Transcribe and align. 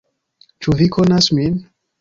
Ĉu 0.65 0.75
vi 0.81 0.89
konas 0.97 1.31
min? 1.41 1.65